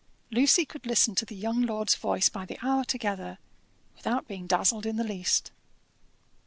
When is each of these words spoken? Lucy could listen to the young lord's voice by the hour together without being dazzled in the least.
Lucy 0.31 0.65
could 0.65 0.87
listen 0.87 1.13
to 1.13 1.27
the 1.27 1.35
young 1.35 1.61
lord's 1.61 1.93
voice 1.93 2.27
by 2.27 2.43
the 2.43 2.57
hour 2.65 2.83
together 2.83 3.37
without 3.95 4.27
being 4.27 4.47
dazzled 4.47 4.87
in 4.87 4.95
the 4.95 5.03
least. 5.03 5.51